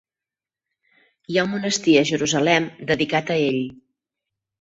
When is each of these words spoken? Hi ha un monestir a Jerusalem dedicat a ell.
Hi 1.33 1.37
ha 1.37 1.43
un 1.47 1.51
monestir 1.51 1.93
a 1.99 2.03
Jerusalem 2.11 2.65
dedicat 2.93 3.31
a 3.35 3.37
ell. 3.51 3.61